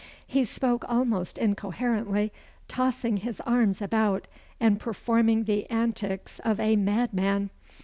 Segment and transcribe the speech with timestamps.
[0.25, 2.33] He spoke almost incoherently,
[2.67, 4.25] tossing his arms about,
[4.59, 7.51] and performing the antics of a madman.